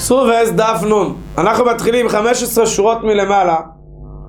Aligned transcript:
סובס 0.00 0.50
דף 0.50 0.82
נון. 0.88 1.16
אנחנו 1.38 1.64
מתחילים 1.64 2.08
15 2.08 2.66
שורות 2.66 3.04
מלמעלה. 3.04 3.56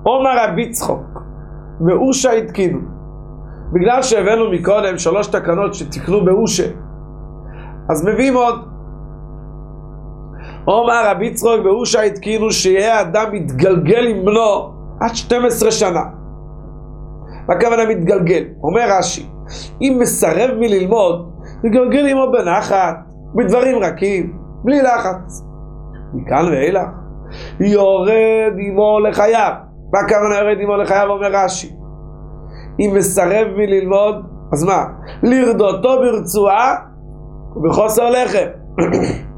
עומר 0.02 0.30
רבי 0.44 0.70
צחוק, 0.70 1.02
מאושה 1.80 2.32
התקינו. 2.32 2.78
בגלל 3.72 4.02
שהבאנו 4.02 4.50
מקודם 4.50 4.98
שלוש 4.98 5.26
תקנות 5.26 5.74
שתקנו 5.74 6.24
באושה, 6.24 6.66
אז 7.90 8.06
מביאים 8.06 8.34
עוד. 8.34 8.54
עומר 10.64 11.10
רבי 11.10 11.34
צחוק 11.34 11.60
באושה 11.64 12.02
התקינו 12.02 12.52
שיהיה 12.52 13.00
אדם 13.00 13.32
מתגלגל 13.32 14.06
עם 14.06 14.24
בנו 14.24 14.72
עד 15.00 15.14
12 15.14 15.70
שנה. 15.70 16.02
הכוונה 17.48 17.84
מתגלגל? 17.88 18.44
אומר 18.62 18.98
רש"י, 18.98 19.26
אם 19.82 19.96
מסרב 20.00 20.50
מללמוד, 20.58 21.30
מתגלגל 21.64 22.06
עמו 22.06 22.32
בנחת, 22.32 22.96
בדברים 23.34 23.78
רכים, 23.78 24.32
בלי 24.64 24.82
לחץ. 24.82 25.51
מכאן 26.14 26.48
ואילך, 26.50 26.88
יורד 27.60 28.52
עמו 28.58 29.00
לחייו. 29.00 29.52
מה 29.92 30.00
הכוונה 30.00 30.38
יורד 30.38 30.58
עמו 30.60 30.76
לחייו? 30.76 31.10
אומר 31.10 31.30
רש"י. 31.32 31.70
אם 32.80 32.92
מסרב 32.96 33.46
מללמוד, 33.56 34.14
אז 34.52 34.64
מה? 34.64 34.84
לרדותו 35.22 35.98
ברצועה 35.98 36.76
ובחוסר 37.56 38.10
לחם. 38.10 38.48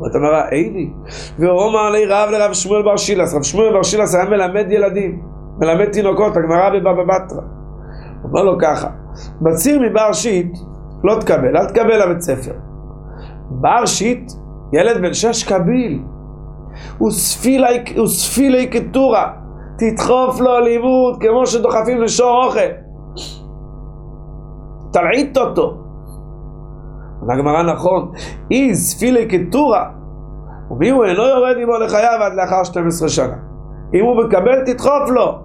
ואתה 0.00 0.18
אומר, 0.18 0.48
איני. 0.52 0.90
והוא 1.38 1.70
אמר 1.70 1.90
לי 1.90 2.06
רב 2.06 2.28
לרב 2.30 2.52
שמואל 2.52 2.82
בר 2.82 2.96
שילס. 2.96 3.34
רב 3.34 3.42
שמואל 3.42 3.72
בר 3.72 3.82
שילס 3.82 4.14
היה 4.14 4.24
מלמד 4.24 4.66
ילדים, 4.70 5.22
מלמד 5.58 5.84
תינוקות, 5.84 6.36
הגמרא 6.36 6.70
בבבא 6.70 7.02
בתרא. 7.04 7.42
אומר 8.24 8.42
לו 8.42 8.58
ככה, 8.60 8.88
בציר 9.40 9.80
מבר 9.82 10.12
שיט 10.12 10.58
לא 11.04 11.20
תקבל, 11.20 11.56
אל 11.56 11.66
תקבל 11.66 12.02
לבית 12.02 12.20
ספר. 12.20 12.52
בר 13.50 13.86
שיט 13.86 14.32
ילד 14.72 15.02
בן 15.02 15.14
שש 15.14 15.44
קביל. 15.44 16.02
הוא 16.98 17.10
ספילי 18.06 18.66
קטורה. 18.66 19.32
תדחוף 19.78 20.40
לו 20.40 20.60
לימוד 20.60 21.16
כמו 21.20 21.46
שדוחפים 21.46 22.02
לשור 22.02 22.44
אוכל. 22.44 22.70
תלעיט 24.92 25.38
אותו. 25.38 25.76
אומר 27.22 27.34
הגמרא 27.34 27.62
נכון, 27.62 28.12
אי 28.50 28.74
ספילי 28.74 29.26
קטורה. 29.26 29.90
ומי 30.70 30.90
הוא 30.90 31.04
אינו 31.04 31.22
יורד 31.22 31.56
עמו 31.62 31.78
לחייו 31.78 32.18
עד 32.22 32.32
לאחר 32.34 32.64
12 32.64 33.08
שנה. 33.08 33.36
אם 33.94 34.04
הוא 34.04 34.24
מקבל, 34.24 34.64
תדחוף 34.66 35.10
לו. 35.10 35.38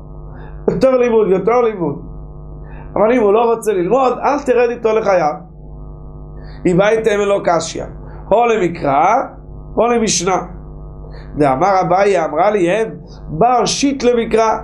יותר 0.70 0.98
לימוד, 0.98 1.28
יותר 1.30 1.62
לימוד. 1.62 1.96
אבל 2.96 3.12
אם 3.12 3.22
הוא 3.22 3.34
לא 3.34 3.52
רוצה 3.54 3.74
ללמוד, 3.74 4.14
אל 4.24 4.40
תרד 4.46 4.70
איתו 4.70 4.90
לחייו. 4.94 5.34
אם 6.66 6.82
הייתם 6.82 7.20
קשיא. 7.46 7.84
או 8.32 8.46
למקרא, 8.46 9.16
או 9.78 9.88
למשנה. 9.88 10.38
דאמר 11.38 11.82
אביי, 11.82 12.26
אמרה 12.26 12.52
לי 12.52 12.72
הם, 12.72 12.90
בר 13.28 13.66
שיט 13.66 14.04
למקרא. 14.04 14.58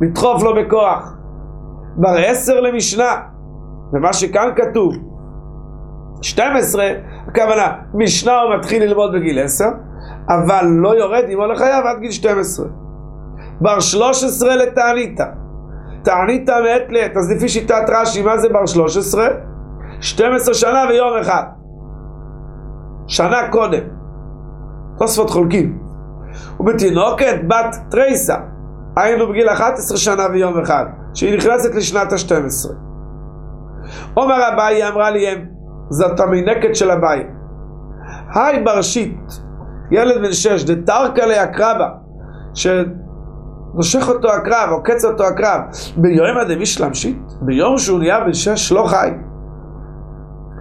לדחוף 0.00 0.42
לו 0.42 0.54
בכוח. 0.54 1.14
בר 1.96 2.16
עשר 2.26 2.60
למשנה. 2.60 3.20
ומה 3.92 4.12
שכאן 4.12 4.48
כתוב, 4.56 4.94
12, 6.22 6.84
הכוונה, 7.28 7.72
משנה 7.94 8.40
הוא 8.40 8.56
מתחיל 8.56 8.82
ללמוד 8.82 9.12
בגיל 9.12 9.38
10, 9.38 9.64
אבל 10.28 10.66
לא 10.66 10.98
יורד 10.98 11.24
עמו 11.28 11.46
לחייו 11.46 11.82
עד 11.86 12.00
גיל 12.00 12.10
12. 12.10 12.66
בר 13.60 13.80
13 13.80 14.56
לתעניתא. 14.56 15.24
תעניתא 16.02 16.50
מעת 16.50 16.92
לעת, 16.92 17.16
אז 17.16 17.32
לפי 17.36 17.48
שיטת 17.48 17.84
רש"י, 17.88 18.22
מה 18.22 18.38
זה 18.38 18.48
בר 18.48 18.66
13? 18.66 19.28
12 20.00 20.54
שנה 20.54 20.84
ויום 20.88 21.18
אחד. 21.20 21.42
שנה 23.10 23.48
קודם. 23.50 23.82
תוספות 24.98 25.30
חולקים. 25.30 25.78
ובתינוקת 26.60 27.34
בת 27.48 27.76
טרייסה, 27.90 28.36
היינו 28.96 29.28
בגיל 29.28 29.48
11 29.48 29.98
שנה 29.98 30.22
ויום 30.32 30.60
אחד, 30.60 30.84
שהיא 31.14 31.36
נכנסת 31.36 31.74
לשנת 31.74 32.12
ה-12. 32.12 32.72
עומר 34.14 34.48
אביי 34.54 34.88
אמרה 34.88 35.10
לי 35.10 35.28
הם, 35.28 35.44
זאת 35.90 36.20
המינקת 36.20 36.74
של 36.74 36.90
אביי. 36.90 37.26
היי 38.34 38.62
ברשית, 38.64 39.20
ילד 39.90 40.22
בן 40.22 40.32
שש, 40.32 40.64
דתרקה 40.64 41.26
לאקרבה, 41.26 41.88
שנושך 42.54 44.08
אותו 44.08 44.28
הקרב, 44.32 44.70
עוקץ 44.70 45.04
אותו 45.04 45.24
הקרב, 45.24 45.60
ביום 45.96 46.38
הדמיש 46.38 46.80
להמשית, 46.80 47.22
ביום 47.40 47.78
שהוא 47.78 47.98
נהיה 47.98 48.20
בן 48.20 48.34
שש 48.34 48.72
לא 48.72 48.84
חי. 48.86 49.10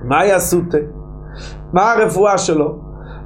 מה 0.03 0.25
יעשו 0.25 0.61
תה? 0.71 0.98
מה 1.73 1.91
הרפואה 1.91 2.37
שלו? 2.37 2.79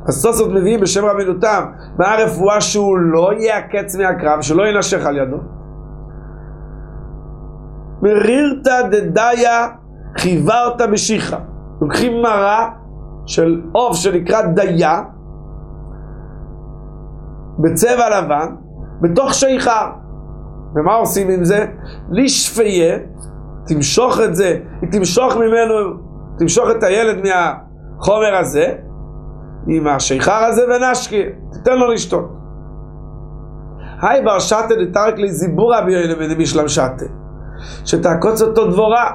אז 0.08 0.22
סוסות 0.22 0.52
מביאים 0.52 0.80
בשם 0.80 1.06
רבינו 1.06 1.34
תם, 1.34 1.64
מה 1.98 2.14
הרפואה 2.14 2.62
שהוא 2.62 2.98
לא 2.98 3.31
יעקץ 3.34 3.96
מהקרב, 3.96 4.42
שלא 4.42 4.68
ינשך 4.68 5.06
על 5.06 5.18
ידו? 5.18 5.38
מרירתא 8.02 8.81
דדיה 8.92 9.68
חיוורת 10.18 10.81
משיחה. 10.81 11.38
לוקחים 11.81 12.22
מרה 12.22 12.70
של 13.26 13.62
עוף 13.72 13.96
שנקרא 13.96 14.42
דיה, 14.42 15.02
בצבע 17.60 18.22
לבן, 18.22 18.56
בתוך 19.02 19.34
שיכר. 19.34 19.92
ומה 20.75 20.94
עושים 20.94 21.30
עם 21.30 21.44
זה? 21.44 21.66
לשפיה, 22.12 22.98
תמשוך 23.68 24.20
את 24.25 24.36
זה, 24.36 24.60
היא 24.81 24.92
תמשוך 24.92 25.36
ממנו, 25.36 25.74
תמשוך 26.38 26.70
את 26.72 26.84
הילד 26.84 27.24
מהחומר 28.03 28.36
הזה, 28.36 28.74
עם 29.68 29.88
השיכר 29.88 30.44
הזה 30.44 30.62
ונשקי, 30.68 31.24
תיתן 31.52 31.78
לו 31.78 31.91
לשתות. 31.91 32.31
היי 34.02 34.22
בר 34.22 34.40
שתה 34.40 34.75
דתרק 34.86 35.18
לי 35.18 35.31
זיבורה 35.31 35.81
ביואלה 35.81 36.16
בנבישלם 36.16 36.68
שתה, 36.68 37.06
שתעקוץ 37.86 38.42
אותו 38.42 38.68
דבורה, 38.68 39.12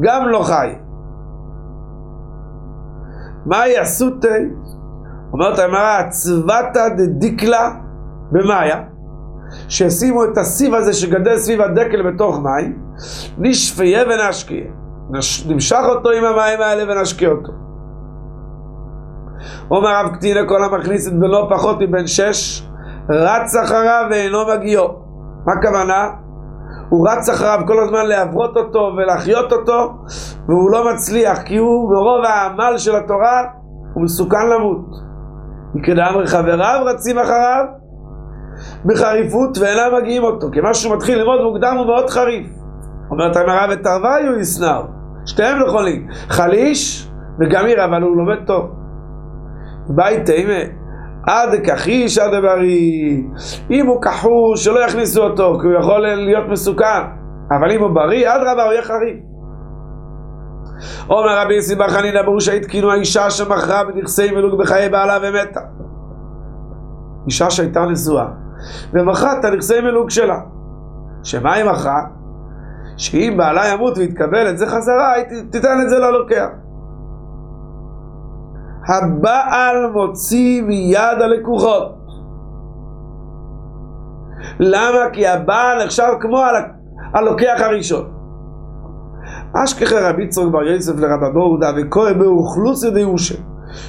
גם 0.00 0.28
לא 0.28 0.42
חי. 0.42 0.74
מה 3.46 3.68
יעשו 3.68 4.10
תה? 4.10 4.28
אומרת 5.32 5.58
הגמרא, 5.58 6.02
צבתא 6.08 6.88
דדיקלה 6.96 7.70
במאיה, 8.32 8.82
שישימו 9.68 10.24
את 10.24 10.38
הסיב 10.38 10.74
הזה 10.74 10.92
שגדל 10.92 11.36
סביב 11.36 11.60
הדקל 11.60 12.12
בתוך 12.12 12.38
מים, 12.38 12.82
נשפיה 13.38 14.02
ונשקיה. 14.02 14.64
נמשך 15.48 15.82
אותו 15.88 16.10
עם 16.10 16.24
המים 16.24 16.60
האלה 16.60 16.92
ונשקה 16.92 17.26
אותו. 17.26 17.69
אומר 19.70 19.88
רב 19.88 20.16
קטינא 20.16 20.40
כל 20.48 20.64
המכניס 20.64 21.08
את 21.08 21.12
בנו 21.12 21.50
פחות 21.50 21.76
מבן 21.80 22.06
שש, 22.06 22.68
רץ 23.10 23.56
אחריו 23.56 24.04
ואינו 24.10 24.38
מגיעו. 24.54 24.88
מה 25.46 25.52
הכוונה? 25.58 26.08
הוא 26.88 27.08
רץ 27.08 27.28
אחריו 27.28 27.60
כל 27.66 27.82
הזמן 27.84 28.06
להברות 28.06 28.56
אותו 28.56 28.92
ולהחיות 28.96 29.52
אותו, 29.52 29.92
והוא 30.48 30.70
לא 30.70 30.92
מצליח, 30.92 31.42
כי 31.42 31.56
הוא 31.56 31.90
ברוב 31.90 32.24
העמל 32.24 32.78
של 32.78 32.96
התורה, 32.96 33.42
הוא 33.94 34.04
מסוכן 34.04 34.48
למות. 34.54 34.86
מכדאמר 35.74 36.26
חבריו 36.26 36.82
רצים 36.86 37.18
אחריו 37.18 37.64
בחריפות 38.84 39.58
ואינם 39.58 39.96
מגיעים 40.02 40.22
אותו, 40.22 40.46
כי 40.52 40.60
מה 40.60 40.74
שהוא 40.74 40.96
מתחיל 40.96 41.18
ללמוד 41.18 41.40
מוקדם 41.42 41.74
הוא 41.78 41.86
מאוד 41.86 42.10
חריף. 42.10 42.46
אומרת 43.10 43.36
הגמרא 43.36 43.66
ותרוויו 43.70 44.38
ישנאו, 44.40 44.82
שתיהם 45.26 45.58
נכונים, 45.66 46.08
חליש 46.28 47.10
וגם 47.40 47.66
עיר, 47.66 47.84
אבל 47.84 48.02
הוא 48.02 48.16
לומד 48.16 48.46
טוב. 48.46 48.79
בית 49.94 50.26
תימה, 50.26 50.60
עד 51.26 51.48
כחיש 51.64 52.18
עד 52.18 52.30
בריא. 52.42 53.22
אם 53.70 53.86
הוא 53.86 54.02
כחוש, 54.02 54.64
שלא 54.64 54.84
יכניסו 54.84 55.22
אותו, 55.22 55.58
כי 55.60 55.66
הוא 55.66 55.74
יכול 55.74 56.00
להיות 56.00 56.48
מסוכן. 56.48 57.02
אבל 57.50 57.72
אם 57.72 57.80
הוא 57.80 57.90
בריא, 57.90 58.28
אדרבה, 58.36 58.64
הוא 58.64 58.72
יהיה 58.72 58.82
חריף. 58.82 59.16
אומר 61.10 61.38
רבי 61.42 61.54
יוסי 61.54 61.74
בר 61.74 61.88
חנינא 61.88 62.22
ברור 62.22 62.40
שהתקינו 62.40 62.90
האישה 62.90 63.30
שמכרה 63.30 63.84
בנכסי 63.84 64.30
מלוג 64.30 64.60
בחיי 64.60 64.88
בעלה 64.88 65.18
ומתה. 65.22 65.60
אישה 67.26 67.50
שהייתה 67.50 67.80
נשואה, 67.80 68.26
ומכרה 68.92 69.38
את 69.38 69.44
הנכסי 69.44 69.80
מלוג 69.80 70.10
שלה. 70.10 70.40
שמה 71.22 71.54
היא 71.54 71.64
מכרה? 71.64 72.02
שאם 72.96 73.34
בעלה 73.36 73.68
ימות 73.68 73.98
ויתקבל 73.98 74.50
את 74.50 74.58
זה 74.58 74.66
חזרה, 74.66 75.12
תיתן 75.50 75.80
את 75.82 75.90
זה 75.90 75.98
ללוקח. 75.98 76.46
הבעל 78.90 79.90
מוציא 79.94 80.62
מיד 80.62 81.20
הלקוחות. 81.20 81.96
למה? 84.60 85.10
כי 85.12 85.26
הבעל 85.26 85.84
נחשב 85.84 86.12
כמו 86.20 86.42
הלוקח 87.14 87.56
הראשון. 87.58 88.10
אשכחי 89.64 89.94
רבי 89.94 90.28
צחוק 90.28 90.52
בר 90.52 90.62
יוסף 90.62 90.98
לרבא 90.98 91.28
בורדה 91.34 91.70
וקורא 91.76 92.12
באוכלוסי 92.12 92.90
דיושה 92.90 93.34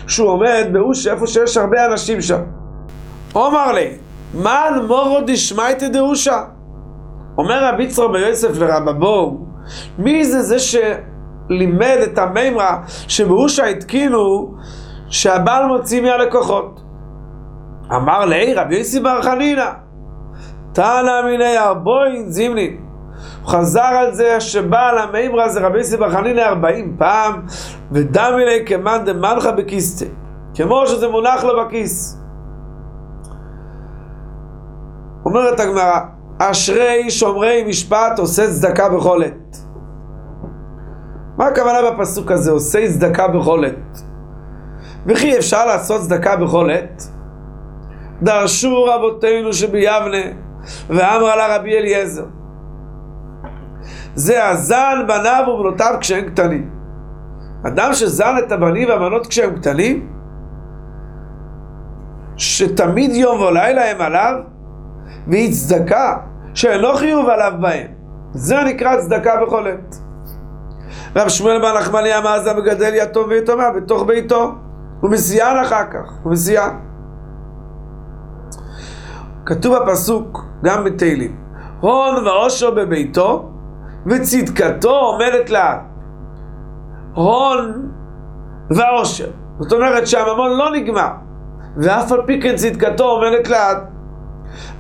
שהוא 0.08 0.30
עומד 0.30 0.68
באושה 0.74 1.14
איפה 1.14 1.28
שיש 1.28 1.58
הרבה 1.58 1.86
אנשים 1.86 2.22
שם. 2.22 2.42
אומר 3.36 3.72
לי, 3.72 3.98
מן 4.34 4.86
מורו 4.88 5.20
דשמייטי 5.28 5.90
דאושה? 5.90 6.44
אומר 7.38 7.74
רבי 7.74 7.88
צחוק 7.88 8.12
בר 8.12 8.18
יוסף 8.18 8.60
לרבא 8.60 8.92
בור, 8.92 9.48
מי 9.98 10.26
זה 10.26 10.42
זה 10.42 10.58
שלימד 10.60 11.98
את 12.04 12.18
המימרה 12.18 12.84
שבאושה 12.88 13.66
התקינו 13.66 14.54
שהבעל 15.12 15.66
מוציא 15.66 16.02
מהלקוחות. 16.02 16.82
אמר 17.96 18.26
לי 18.26 18.54
רבי 18.54 18.78
יוסי 18.78 19.00
בר 19.00 19.22
חנינא, 19.22 19.72
תנא 20.74 21.22
מיני 21.26 21.58
ארבוין 21.58 22.30
זימנין. 22.30 22.78
הוא 23.42 23.50
חזר 23.50 23.82
על 23.82 24.14
זה 24.14 24.40
שבעל 24.40 24.98
המימרא 24.98 25.48
זה 25.48 25.60
רבי 25.60 25.78
יוסי 25.78 25.98
בר 25.98 26.10
חנינא 26.10 26.42
ארבעים 26.42 26.96
פעם, 26.98 27.42
ודמי 27.92 28.46
לי 28.46 28.66
כמאן 28.66 29.06
דמנחה 29.06 29.52
בכיסטה, 29.52 30.06
כמו 30.54 30.88
שזה 30.88 31.08
מונח 31.08 31.44
לו 31.44 31.66
בכיס. 31.66 32.18
אומרת 35.26 35.60
הגמרא, 35.60 36.00
אשרי 36.38 37.12
שומרי 37.12 37.64
משפט 37.68 38.20
עושה 38.20 38.48
צדקה 38.48 38.90
בכל 38.90 39.24
עת. 39.24 39.58
מה 41.38 41.48
הכוונה 41.48 41.92
בפסוק 41.92 42.32
הזה, 42.32 42.52
עושה 42.52 42.88
צדקה 42.88 43.28
בכל 43.28 43.66
עת? 43.66 44.11
וכי 45.06 45.38
אפשר 45.38 45.66
לעשות 45.66 46.02
צדקה 46.02 46.36
בכל 46.36 46.72
עת? 46.72 47.04
דרשו 48.22 48.84
רבותינו 48.84 49.54
שביבנה, 49.54 50.26
ואמרה 50.90 51.36
לה 51.36 51.56
רבי 51.56 51.78
אליעזר. 51.78 52.26
זה 54.16 54.48
הזן 54.48 55.04
בניו 55.08 55.44
ובנותיו 55.48 55.96
כשהם 56.00 56.30
קטנים. 56.30 56.70
אדם 57.68 57.94
שזן 57.94 58.36
את 58.40 58.52
הבנים 58.52 58.90
והבנות 58.90 59.28
כשהם 59.28 59.56
קטנים, 59.56 60.08
שתמיד 62.38 63.12
יום 63.12 63.42
ולילה 63.42 63.92
הם 63.92 64.02
עליו, 64.02 64.34
והיא 65.28 65.54
צדקה 65.54 66.18
שאינו 66.54 66.96
חיוב 66.96 67.30
עליו 67.30 67.54
בהם. 67.62 67.88
זה 68.34 68.64
נקרא 68.64 69.02
צדקה 69.02 69.46
בכל 69.46 69.68
עת. 69.68 69.96
רב 71.16 71.30
שמואל 71.30 71.62
בר 71.62 71.80
נחמני 71.80 72.18
אמר 72.18 72.44
זה 72.44 72.54
מגדל 72.54 72.92
יתום 72.96 73.30
ויתומה 73.30 73.72
בתוך 73.72 74.04
ביתו. 74.04 74.56
הוא 75.02 75.12
מסיען 75.12 75.58
אחר 75.58 75.84
כך, 75.92 76.12
הוא. 76.24 76.70
כתוב 79.46 79.78
בפסוק, 79.78 80.46
גם 80.64 80.84
בתהילים, 80.84 81.38
הון 81.80 82.28
ועושר 82.28 82.72
בביתו 82.72 83.50
וצדקתו 84.06 84.92
עומדת 84.92 85.50
לה. 85.50 85.80
הון 87.14 87.92
ועושר. 88.76 89.30
זאת 89.60 89.74
אומרת 89.74 90.08
שהממון 90.08 90.58
לא 90.58 90.72
נגמר, 90.72 91.12
ואף 91.78 92.12
על 92.12 92.22
פי 92.26 92.42
כן 92.42 92.56
צדקתו 92.56 93.04
עומדת 93.04 93.48
לעד. 93.48 93.78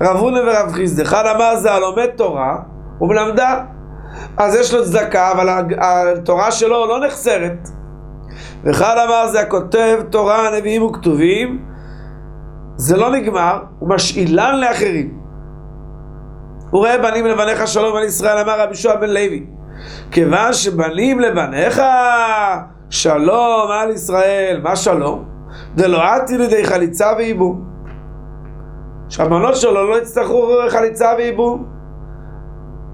רב 0.01 0.17
הונא 0.17 0.39
ורב 0.39 0.71
חיסדא, 0.73 1.03
אחד 1.03 1.23
אמר 1.35 1.55
זה 1.55 1.71
הלומד 1.71 2.07
תורה 2.15 2.57
ומלמדה. 3.01 3.63
אז 4.37 4.55
יש 4.55 4.73
לו 4.73 4.85
צדקה, 4.85 5.31
אבל 5.31 5.49
התורה 5.81 6.51
שלו 6.51 6.87
לא 6.87 7.05
נחסרת. 7.07 7.69
ואחד 8.63 8.95
אמר 9.07 9.27
זה 9.27 9.39
הכותב 9.41 9.99
תורה, 10.09 10.49
נביאים 10.57 10.83
וכתובים, 10.83 11.65
זה 12.75 12.97
לא 12.97 13.11
נגמר, 13.11 13.59
הוא 13.79 13.89
משאילן 13.89 14.59
לאחרים. 14.59 15.21
הוא 16.69 16.79
רואה 16.79 16.97
בנים 16.97 17.25
לבניך 17.25 17.67
שלום 17.67 17.95
על 17.95 18.03
ישראל, 18.03 18.37
אמר 18.37 18.61
רבי 18.61 18.75
שועה 18.75 18.95
בן 18.95 19.09
לוי. 19.09 19.45
כיוון 20.11 20.53
שבנים 20.53 21.19
לבניך 21.19 21.81
שלום 22.89 23.71
על 23.71 23.91
ישראל, 23.91 24.59
מה 24.63 24.75
שלום? 24.75 25.25
דלא 25.75 26.03
לידי 26.29 26.65
חליצה 26.65 27.07
וייבום. 27.17 27.65
שהבנות 29.09 29.55
שלו 29.55 29.89
לא 29.89 29.97
יצטרכו 29.97 30.47
חליצה 30.69 31.13
וייבום. 31.17 31.65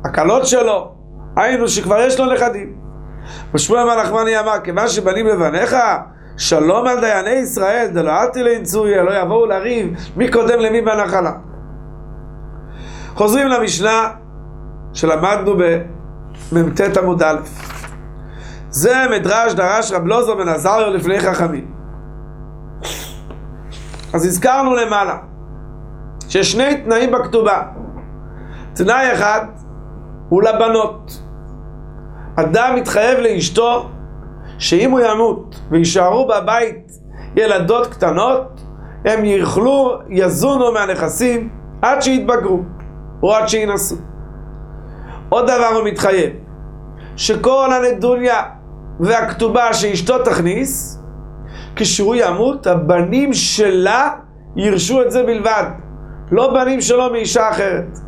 הקלות 0.05 0.45
שלו, 0.45 0.95
היינו 1.35 1.67
שכבר 1.67 1.99
יש 1.99 2.19
לו 2.19 2.33
נכדים. 2.33 2.76
ושמואל 3.53 3.83
מלאכמני 3.83 4.39
אמר, 4.39 4.59
כיוון 4.63 4.87
שבנים 4.87 5.27
לבניך, 5.27 5.75
שלום 6.37 6.87
על 6.87 6.99
דייני 6.99 7.29
ישראל, 7.29 7.87
דלא 7.87 8.23
אתי 8.23 8.43
לינצויה, 8.43 9.03
לא 9.03 9.21
יבואו 9.21 9.45
לריב 9.45 9.97
מי 10.15 10.31
קודם 10.31 10.59
למי 10.59 10.81
בנחלה. 10.81 11.31
חוזרים 13.15 13.47
למשנה 13.47 14.09
שלמדנו 14.93 15.55
במ"ט 16.51 16.97
עמוד 16.97 17.23
א'. 17.23 17.37
זה 18.69 18.95
מדרש 19.11 19.53
דרש 19.53 19.91
רב 19.91 20.05
לוזר 20.05 20.35
בן 20.35 20.49
עזריו 20.49 20.89
לפני 20.93 21.19
חכמים. 21.19 21.71
אז 24.13 24.25
הזכרנו 24.25 24.75
למעלה 24.75 25.17
שיש 26.29 26.51
שני 26.51 26.81
תנאים 26.83 27.11
בכתובה. 27.11 27.61
תנאי 28.73 29.13
אחד 29.13 29.45
הוא 30.29 30.43
לבנות. 30.43 31.26
אדם 32.39 32.75
מתחייב 32.75 33.19
לאשתו 33.19 33.89
שאם 34.59 34.91
הוא 34.91 34.99
ימות 34.99 35.59
ויישארו 35.71 36.27
בבית 36.27 36.91
ילדות 37.35 37.87
קטנות, 37.87 38.61
הם 39.05 39.25
יאכלו, 39.25 39.99
יזונו 40.09 40.71
מהנכסים 40.71 41.49
עד 41.81 42.01
שיתבגרו 42.01 42.59
או 43.23 43.35
עד 43.35 43.47
שינסו. 43.47 43.95
עוד 45.29 45.45
דבר 45.45 45.67
הוא 45.75 45.83
מתחייב, 45.87 46.33
שכל 47.15 47.69
הנדוניה 47.73 48.41
והכתובה 48.99 49.73
שאשתו 49.73 50.23
תכניס, 50.23 51.01
כשהוא 51.75 52.15
ימות, 52.15 52.67
הבנים 52.67 53.33
שלה 53.33 54.09
ירשו 54.55 55.01
את 55.01 55.11
זה 55.11 55.23
בלבד, 55.23 55.63
לא 56.31 56.53
בנים 56.53 56.81
שלו 56.81 57.11
מאישה 57.11 57.49
אחרת. 57.49 57.99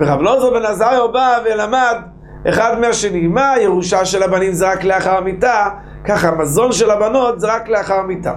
ורב 0.00 0.20
לוזר 0.20 0.50
בן 0.50 0.64
עזריו 0.64 1.12
בא 1.12 1.38
ולמד 1.44 2.13
אחד 2.48 2.80
מהשני. 2.80 3.26
מה 3.26 3.50
הירושה 3.50 4.04
של 4.04 4.22
הבנים 4.22 4.52
זה 4.52 4.72
רק 4.72 4.84
לאחר 4.84 5.16
המיטה, 5.16 5.68
ככה 6.04 6.28
המזון 6.28 6.72
של 6.72 6.90
הבנות 6.90 7.40
זה 7.40 7.54
רק 7.54 7.68
לאחר 7.68 7.94
המיטה. 7.94 8.34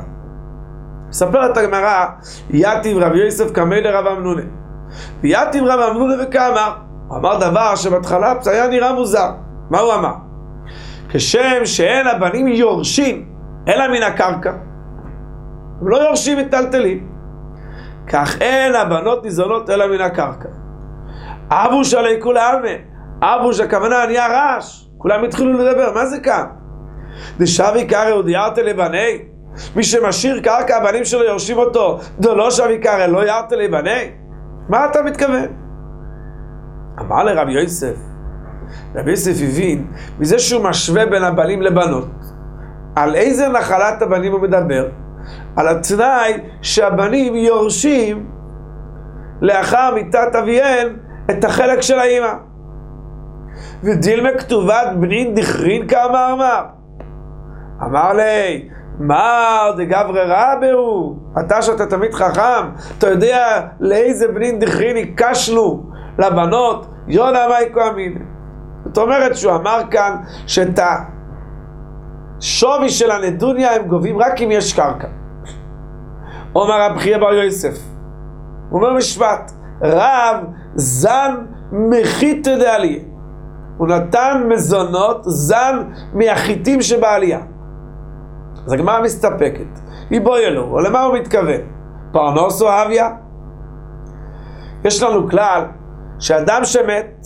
מספרת 1.09 1.57
הגמרא, 1.57 2.05
יתיב 2.49 2.97
רב 2.97 3.15
יוסף 3.15 3.51
קמא 3.51 3.75
לרב 3.75 4.07
אמנונה. 4.07 4.41
ויתיב 5.21 5.63
רב 5.63 5.79
אמנונה 5.79 6.13
וכמה, 6.23 6.73
הוא 7.07 7.17
אמר 7.17 7.39
דבר 7.39 7.75
שבהתחלה 7.75 8.33
היה 8.45 8.67
נראה 8.67 8.93
מוזר. 8.93 9.31
מה 9.69 9.79
הוא 9.79 9.93
אמר? 9.93 10.13
כשם 11.09 11.65
שאין 11.65 12.07
הבנים 12.07 12.47
יורשים 12.47 13.29
אלא 13.67 13.87
מן 13.87 14.03
הקרקע, 14.03 14.51
הם 15.81 15.87
לא 15.87 15.97
יורשים 15.97 16.37
מטלטלים. 16.37 17.07
כך 18.07 18.41
אין 18.41 18.75
הבנות 18.75 19.23
ניזונות 19.23 19.69
אלא 19.69 19.87
מן 19.87 20.01
הקרקע. 20.01 20.49
אבוש 21.49 21.93
עלי 21.93 22.21
כולי 22.21 22.39
עלמא, 22.39 22.69
אבוש 23.21 23.59
הכוונה 23.59 24.05
נהיה 24.05 24.27
רעש, 24.27 24.85
כולם 24.97 25.23
התחילו 25.23 25.53
לדבר, 25.53 25.91
מה 25.93 26.05
זה 26.05 26.19
כאן? 26.19 26.45
דשבי 27.39 27.85
קרא 27.85 28.15
ודיירת 28.15 28.57
לבני? 28.57 29.19
מי 29.75 29.83
שמשאיר 29.83 30.39
קרקע, 30.39 30.77
הבנים 30.77 31.05
שלו 31.05 31.23
יורשים 31.23 31.57
אותו, 31.57 31.99
דלא 32.19 32.51
שבי 32.51 32.77
קרא, 32.77 33.05
לא 33.05 33.27
ירת 33.27 33.51
לבני? 33.51 34.11
מה 34.69 34.85
אתה 34.85 35.01
מתכוון? 35.01 35.47
אמר 36.99 37.23
לרבי 37.23 37.51
יוסף, 37.51 37.95
רבי 38.95 39.11
יוסף 39.11 39.43
הבין, 39.43 39.87
מזה 40.19 40.39
שהוא 40.39 40.63
משווה 40.63 41.05
בין 41.05 41.23
הבנים 41.23 41.61
לבנות, 41.61 42.07
על 42.95 43.15
איזה 43.15 43.47
נחלת 43.47 44.01
הבנים 44.01 44.31
הוא 44.31 44.41
מדבר? 44.41 44.89
על 45.55 45.67
התנאי 45.67 46.33
שהבנים 46.61 47.35
יורשים 47.35 48.29
לאחר 49.41 49.93
מיתת 49.95 50.35
אביהם 50.39 50.97
את 51.31 51.43
החלק 51.43 51.81
של 51.81 51.99
האימא. 51.99 52.46
ודילמה 53.83 54.29
כתובת 54.39 54.87
בנין 54.99 55.35
דכרין 55.35 55.87
כאמר 55.87 56.33
אמר. 56.33 58.13
לי, 58.13 58.69
מר 58.99 59.71
דגברי 59.77 60.21
רבהו, 60.27 61.19
אתה 61.39 61.61
שאתה 61.61 61.85
תמיד 61.85 62.13
חכם, 62.13 62.69
אתה 62.97 63.09
יודע 63.09 63.61
לאיזה 63.79 64.27
בנין 64.27 64.59
דכרין 64.59 64.97
הקשנו 64.97 65.89
לבנות, 66.19 66.87
יונה 67.07 67.47
מייקו 67.47 67.79
אמין. 67.89 68.25
זאת 68.85 68.97
אומרת 68.97 69.35
שהוא 69.37 69.55
אמר 69.55 69.81
כאן 69.91 70.15
שאת 70.47 70.79
השווי 72.39 72.89
של 72.89 73.11
הנדוניה 73.11 73.75
הם 73.75 73.87
גובים 73.87 74.17
רק 74.19 74.41
אם 74.41 74.51
יש 74.51 74.73
קרקע. 74.73 75.07
אומר 76.55 76.81
רב 76.81 76.97
חייא 76.97 77.17
בר 77.17 77.33
יוסף, 77.33 77.77
הוא 78.69 78.81
אומר 78.81 78.93
משפט, 78.93 79.51
רב 79.81 80.45
זן 80.75 81.35
מחית 81.71 82.47
דעליה. 82.47 83.16
הוא 83.77 83.87
נתן 83.87 84.43
מזונות 84.49 85.21
זן 85.23 85.83
מהחיטים 86.13 86.81
שבעלייה. 86.81 87.39
אז 88.65 88.73
הגמרא 88.73 89.01
מסתפקת. 89.01 89.79
היא 90.09 90.21
בואי 90.21 90.45
אלו, 90.45 90.79
למה 90.79 91.03
הוא 91.03 91.15
מתכוון? 91.15 91.61
פרנוס 92.11 92.61
או 92.61 92.67
אביה? 92.83 93.09
יש 94.83 95.03
לנו 95.03 95.29
כלל 95.29 95.65
שאדם 96.19 96.61
שמת 96.63 97.25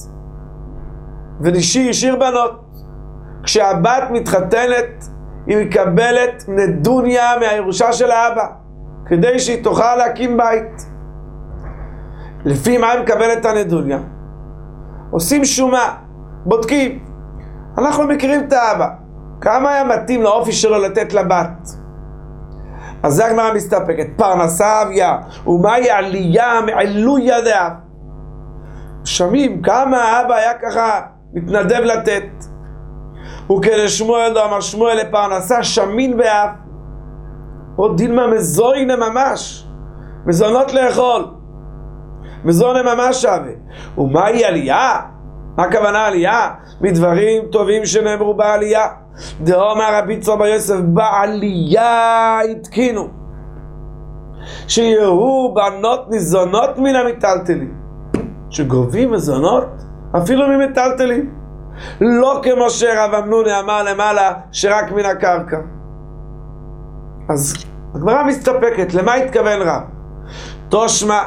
ונישי 1.42 1.90
השאיר 1.90 2.16
בנות, 2.16 2.62
כשהבת 3.44 4.04
מתחתנת 4.12 5.06
היא 5.48 5.66
מקבלת 5.66 6.44
נדוניה 6.48 7.40
מהירושה 7.40 7.94
של 7.94 8.12
האבא, 8.12 8.46
כדי 9.06 9.40
שהיא 9.40 9.64
תוכל 9.64 9.96
להקים 9.96 10.38
בית. 10.38 10.82
לפי 12.46 12.78
מה 12.78 12.92
היא 12.92 13.02
מקבלת 13.02 13.38
את 13.38 13.46
הנדוניה? 13.46 14.00
עושים 15.12 15.46
שומה, 15.46 15.96
בודקים. 16.46 17.06
אנחנו 17.78 18.08
מכירים 18.08 18.48
את 18.48 18.54
האבא. 18.54 18.88
כמה 19.42 19.70
היה 19.70 19.84
מתאים 19.84 20.22
לאופי 20.24 20.52
שלו 20.52 20.78
לתת 20.78 21.14
לבת? 21.14 21.70
אז 23.04 23.14
זה 23.14 23.26
הגמרא 23.26 23.54
מסתפקת, 23.54 24.08
פרנסה 24.18 24.82
אביה, 24.82 25.18
ומהי 25.48 25.90
עלייה 25.90 26.62
מעילוי 26.66 27.22
ידיה. 27.24 27.70
שומעים 29.04 29.62
כמה 29.62 29.98
האבא 29.98 30.36
היה 30.36 30.54
ככה 30.54 31.02
מתנדב 31.34 31.82
לתת. 31.84 32.24
וכלשמואל 33.52 34.38
אמר 34.38 34.62
שמואל 34.62 34.98
לפרנסה 34.98 35.64
שמין 35.64 36.18
באף. 36.18 36.50
עוד 37.76 37.98
דילמה 37.98 38.28
מזוינה 38.28 38.96
ממש, 38.96 39.68
מזונות 40.26 40.74
לאכול. 40.74 41.26
מזונה 42.46 42.96
ממש 42.96 43.22
שווה. 43.22 43.52
ומהי 43.98 44.46
עלייה? 44.46 45.00
מה 45.62 45.68
הכוונה 45.68 46.06
עלייה? 46.06 46.50
מדברים 46.82 47.44
טובים 47.52 47.86
שנאמרו 47.86 48.34
בעלייה. 48.34 48.88
דאמר 49.42 49.98
רבי 49.98 50.20
צור 50.20 50.46
יוסף, 50.46 50.76
בעלייה 50.84 52.40
התקינו. 52.52 53.08
שיהיו 54.68 55.54
בנות 55.54 56.10
ניזונות 56.10 56.78
מן 56.78 56.96
המיטלטלים. 56.96 57.74
שגובים 58.50 59.12
מזונות 59.12 59.70
אפילו 60.18 60.48
ממטלטלים. 60.48 61.34
לא 62.02 62.42
כמו 62.44 62.70
שרב 62.70 63.14
אמנוני 63.14 63.60
אמר 63.60 63.84
למעלה, 63.84 64.34
שרק 64.52 64.92
מן 64.92 65.06
הקרקע. 65.06 65.58
אז 67.30 67.66
הגמרא 67.96 68.24
מסתפקת, 68.24 68.94
למה 68.94 69.14
התכוון 69.14 69.62
רב? 69.62 69.82
תושמע, 70.70 71.22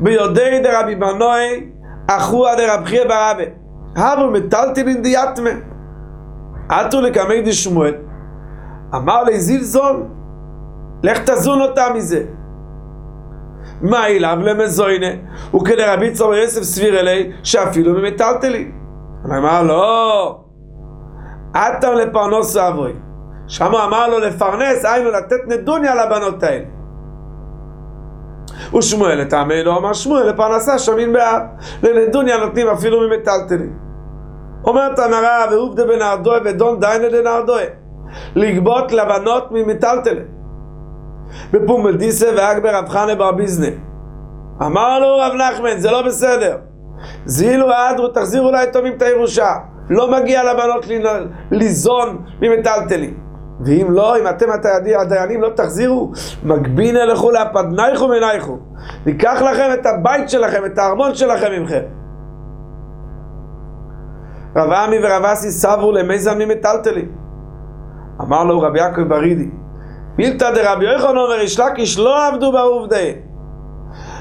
ביודעי 0.00 0.60
דרבי 0.60 0.94
בנוי, 0.94 1.71
אחוה 2.16 2.56
דרב 2.56 2.84
חייא 2.84 3.04
ברבה. 3.04 3.44
הבו 3.96 4.30
מטלטלין 4.30 5.02
דיאטמה. 5.02 5.50
עטו 6.68 7.00
לקמי 7.00 7.42
דשמואל. 7.42 7.94
אמר 8.94 9.22
לי 9.22 9.40
זילזון, 9.40 10.08
לך 11.02 11.18
תזון 11.30 11.60
אותה 11.60 11.86
מזה. 11.94 12.24
מה 13.80 14.06
אליו 14.06 14.38
למזוינה? 14.42 15.06
וכדרבי 15.54 16.12
צור 16.12 16.34
יוסף 16.34 16.62
סביר 16.62 17.00
אלי, 17.00 17.32
שאפילו 17.42 17.92
ממטלטלין. 17.92 18.72
אמר 19.24 19.62
לא, 19.62 20.40
עתם 21.54 21.92
לפרנוס 21.92 22.56
אבוי. 22.56 22.92
הוא 23.60 23.80
אמר 23.84 24.08
לו 24.08 24.18
לפרנס, 24.18 24.84
היינו 24.84 25.10
לתת 25.10 25.40
נדוניה 25.48 25.94
לבנות 25.94 26.42
האלה. 26.42 26.64
ושמואל 28.74 29.20
לטעמי 29.20 29.64
לא 29.64 29.78
אמר 29.78 29.92
שמואל 29.92 30.28
לפרנסה 30.28 30.78
שמין 30.78 31.12
באב. 31.12 31.42
לנדוניה 31.82 32.36
נותנים 32.36 32.68
אפילו 32.68 33.00
ממטלטלים. 33.00 33.72
אומרת 34.64 34.98
המראה 34.98 35.44
ועובדה 35.50 35.86
בנהרדוי 35.86 36.38
ודון 36.44 36.80
דיינה 36.80 37.08
דנהרדוי. 37.08 37.62
לגבות 38.34 38.92
לבנות 38.92 39.48
ממטלטלים. 39.50 40.26
בפומל 41.52 41.96
דיסה 41.96 42.30
ואגבר 42.36 42.74
רב 42.76 42.88
חנה 42.88 43.14
בר 43.14 43.32
ביזנה. 43.32 43.76
אמר 44.62 44.98
לו 44.98 45.16
רב 45.18 45.32
נחמן 45.32 45.78
זה 45.78 45.90
לא 45.90 46.02
בסדר. 46.02 46.56
זילו 47.24 47.72
האדרו, 47.72 48.08
תחזירו 48.08 48.50
ליתומים 48.50 48.92
את 48.96 49.02
הירושה. 49.02 49.54
לא 49.90 50.10
מגיע 50.10 50.52
לבנות 50.52 50.86
ליזון 51.50 52.24
ממטלטלים. 52.40 53.31
ואם 53.64 53.86
לא, 53.90 54.18
אם 54.18 54.28
אתם 54.28 54.46
הדיינים 55.00 55.42
לא 55.42 55.48
תחזירו, 55.48 56.12
מגבין 56.44 56.96
אלכו 56.96 57.30
להפדנייכו 57.30 58.08
מנייכו. 58.08 58.58
ניקח 59.06 59.42
לכם 59.42 59.70
את 59.74 59.86
הבית 59.86 60.30
שלכם, 60.30 60.64
את 60.66 60.78
הארמון 60.78 61.14
שלכם 61.14 61.52
ממכם. 61.52 61.82
רב 64.56 64.72
עמי 64.72 64.96
ורב 65.04 65.24
אסי 65.24 65.50
סברו 65.50 65.92
למיזם 65.92 66.38
ממטלטלים. 66.38 67.12
אמר 68.20 68.44
לו 68.44 68.60
רבי 68.60 68.78
יעקב 68.78 69.02
ברידי, 69.02 69.50
מילתא 70.18 70.50
דרבי 70.50 70.84
יוחנן 70.84 71.18
וריש 71.18 71.60
לקיש 71.60 71.98
לא 71.98 72.26
עבדו 72.26 72.52
בעובדי. 72.52 73.12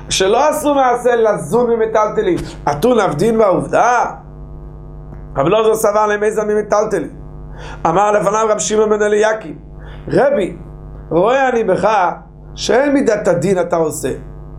שלא 0.09 0.49
עשו 0.49 0.75
מעשה 0.75 1.15
לזון 1.15 1.69
ממטלטלים. 1.69 2.37
אתון 2.71 2.99
עבדין 2.99 3.37
בעובדה? 3.37 4.05
רבי 5.37 5.49
לא 5.49 5.63
זו 5.63 5.75
סבר 5.75 6.07
למיזם 6.07 6.47
ממטלטלים. 6.47 7.20
אמר 7.87 8.11
לפניו 8.11 8.47
רב 8.49 8.59
שמעון 8.59 8.89
בן 8.89 9.01
אליקים, 9.01 9.59
רבי, 10.07 10.57
רואה 11.09 11.49
אני 11.49 11.63
בך 11.63 11.89
שאין 12.55 12.93
מידת 12.93 13.27
הדין 13.27 13.59
אתה 13.59 13.75
עושה, 13.75 14.11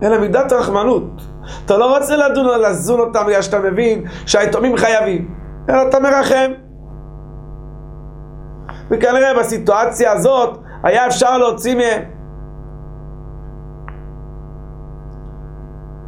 אלא 0.03 0.19
מידת 0.19 0.51
רחמנות. 0.53 1.21
אתה 1.65 1.77
לא 1.77 1.97
רוצה 1.97 2.15
לדון 2.15 2.45
על 2.45 2.69
לזון 2.69 2.99
אותם 2.99 3.23
בגלל 3.27 3.41
שאתה 3.41 3.59
מבין 3.59 4.03
שהיתומים 4.25 4.77
חייבים, 4.77 5.35
אלא 5.69 5.89
אתה 5.89 5.99
מרחם. 5.99 6.51
וכנראה 8.91 9.39
בסיטואציה 9.39 10.11
הזאת 10.11 10.59
היה 10.83 11.07
אפשר 11.07 11.37
להוציא 11.37 11.75
מהם. 11.75 12.01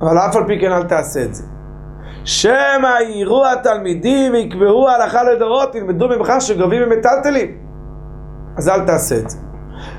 אבל 0.01 0.17
אף 0.17 0.35
על 0.35 0.47
פי 0.47 0.59
כן 0.61 0.71
אל 0.71 0.83
תעשה 0.83 1.23
את 1.23 1.35
זה. 1.35 1.54
שמא 2.25 3.01
יראו 3.07 3.47
התלמידים 3.47 4.33
ויקבעו 4.33 4.89
הלכה 4.89 5.23
לדורות, 5.23 5.75
ילמדו 5.75 6.07
ממך 6.07 6.33
שגובים 6.39 6.89
ממטלטלים. 6.89 7.57
אז 8.57 8.69
אל 8.69 8.85
תעשה 8.85 9.15
את 9.15 9.29
זה. 9.29 9.37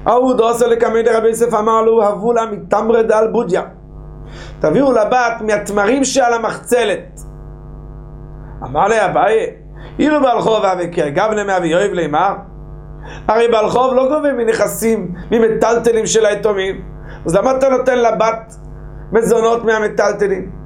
ההוא 0.07 0.35
דוסר 0.35 0.67
לקמי 0.67 1.03
דרבי 1.03 1.29
יוסף 1.29 1.55
אמר 1.55 1.83
לו, 1.83 2.05
הבו 2.05 2.33
לה 2.33 2.47
מתמרי 2.47 3.03
דל 3.03 3.29
בודיה. 3.33 3.63
תביאו 4.61 4.93
לבת 4.93 5.41
מהתמרים 5.41 6.05
שעל 6.05 6.33
המחצלת. 6.33 7.21
אמר 8.63 8.89
לה 8.89 9.07
אביי, 9.07 9.47
אילו 9.99 10.23
בעל 10.23 10.41
חוב 10.41 10.65
אבקר, 10.65 11.09
גבנה 11.09 11.45
מאבי 11.45 11.69
יואב 11.69 11.91
לימר. 11.93 12.35
הרי 13.29 13.49
בעל 13.49 13.69
חוב 13.69 13.95
לא 13.95 14.09
גובה 14.09 14.33
מנכסים, 14.33 15.15
ממטלטלים 15.31 16.07
של 16.07 16.27
היתומים. 16.27 16.85
אז 17.27 17.35
למה 17.37 17.51
אתה 17.51 17.69
נותן 17.69 17.99
לבת 17.99 18.55
מזונות 19.13 19.65
מהמטלטלים? 19.65 20.66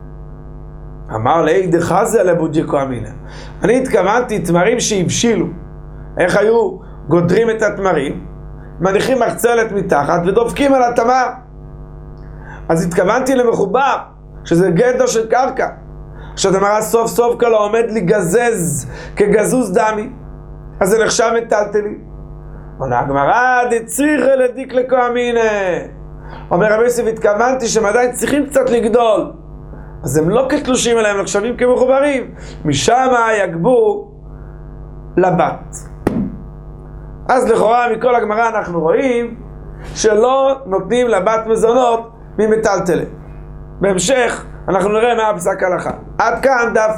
אמר 1.14 1.42
לי, 1.42 1.66
דחזה 1.66 2.22
לבוג'יקו 2.22 2.82
אמינא. 2.82 3.08
אני 3.62 3.78
התכוונתי 3.78 4.38
תמרים 4.38 4.80
שהבשילו. 4.80 5.46
איך 6.18 6.36
היו 6.36 6.78
גודרים 7.08 7.50
את 7.50 7.62
התמרים? 7.62 8.26
מניחים 8.80 9.18
מחצלת 9.18 9.72
מתחת 9.72 10.20
ודופקים 10.26 10.74
על 10.74 10.82
התמר. 10.82 11.26
אז 12.68 12.86
התכוונתי 12.86 13.34
למחובר, 13.34 13.96
שזה 14.44 14.70
גדר 14.70 15.06
של 15.06 15.28
קרקע. 15.30 15.68
עכשיו 16.32 16.56
המראה 16.56 16.82
סוף 16.82 17.06
סוף 17.10 17.40
כלו 17.40 17.56
עומד 17.56 17.84
לגזז 17.88 18.90
כגזוז 19.16 19.72
דמי. 19.72 20.10
אז 20.80 20.88
זה 20.88 21.04
נחשב 21.04 21.30
מטלטלי. 21.36 21.94
עונה 22.78 23.00
הגמרא, 23.00 23.64
דצריך 23.70 24.24
לדיק 24.38 24.72
לכהמינא. 24.72 25.40
אומר 26.50 26.72
רבי 26.72 26.84
יוסף, 26.84 27.06
התכוונתי 27.06 27.66
שהם 27.66 27.86
עדיין 27.86 28.12
צריכים 28.12 28.46
קצת 28.46 28.70
לגדול. 28.70 29.32
אז 30.04 30.16
הם 30.16 30.30
לא 30.30 30.46
כתלושים 30.48 30.98
אלא 30.98 31.08
הם 31.08 31.20
נחשבים 31.20 31.56
כמחוברים. 31.56 32.34
משם 32.64 33.08
יגבו 33.44 34.10
לבת. 35.16 35.76
אז 37.28 37.50
לכאורה 37.50 37.86
מכל 37.96 38.14
הגמרא 38.14 38.48
אנחנו 38.48 38.80
רואים 38.80 39.34
שלא 39.94 40.56
נותנים 40.66 41.08
לבת 41.08 41.46
מזונות 41.46 42.10
ממטלטלת. 42.38 43.08
בהמשך 43.80 44.46
אנחנו 44.68 44.88
נראה 44.88 45.14
מה 45.14 45.30
הפסק 45.30 45.62
הלכה. 45.62 45.90
עד 46.18 46.42
כאן 46.42 46.72
דף. 46.74 46.96